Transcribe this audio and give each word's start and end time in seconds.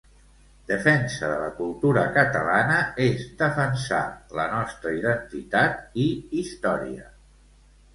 Defensa 0.69 1.29
de 1.31 1.35
la 1.41 1.49
cultura 1.57 2.07
catalana 2.15 2.79
és 3.09 3.29
defensar 3.45 4.03
la 4.41 4.49
nostra 4.57 4.99
identitat 5.01 6.05
i 6.09 6.11
història. 6.45 7.11